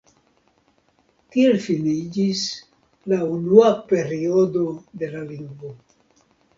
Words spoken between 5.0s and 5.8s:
de la lingvo.